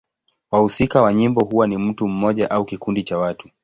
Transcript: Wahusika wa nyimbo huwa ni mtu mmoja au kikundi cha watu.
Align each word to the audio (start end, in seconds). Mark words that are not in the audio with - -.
Wahusika 0.51 1.01
wa 1.01 1.13
nyimbo 1.13 1.41
huwa 1.45 1.67
ni 1.67 1.77
mtu 1.77 2.07
mmoja 2.07 2.51
au 2.51 2.65
kikundi 2.65 3.03
cha 3.03 3.17
watu. 3.17 3.49